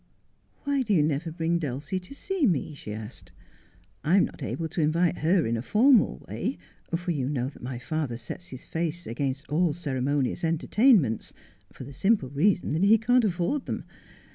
'Why 0.63 0.81
do 0.81 0.95
you 0.95 1.03
never 1.03 1.31
bring 1.31 1.59
Dulcie 1.59 1.99
to 1.99 2.15
see 2.15 2.47
me 2.47 2.69
1' 2.69 2.73
she 2.73 2.91
asked.' 2.91 3.31
I 4.03 4.17
am 4.17 4.25
not 4.25 4.41
able 4.41 4.67
to 4.67 4.81
invite 4.81 5.19
her 5.19 5.45
in 5.45 5.55
a 5.55 5.61
formal 5.61 6.25
way, 6.27 6.57
for 6.95 7.11
you 7.11 7.29
know 7.29 7.49
that 7.49 7.61
my 7.61 7.77
father 7.77 8.17
sets 8.17 8.47
his 8.47 8.65
face 8.65 9.05
against 9.05 9.47
all 9.47 9.73
ceremonious 9.73 10.43
entertainments, 10.43 11.33
for 11.71 11.83
116 11.83 11.83
Just 11.83 11.83
as 11.83 11.83
I 11.83 11.83
Am. 11.83 11.87
the 11.87 11.93
simple 11.93 12.29
reason 12.35 12.73
that 12.73 12.83
he 12.87 12.97
can't 12.97 13.23
afford 13.25 13.67
them. 13.67 13.83